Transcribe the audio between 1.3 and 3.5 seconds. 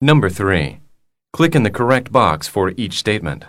Click in the correct box for each statement.